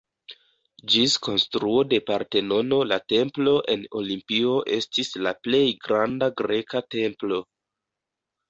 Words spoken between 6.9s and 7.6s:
templo.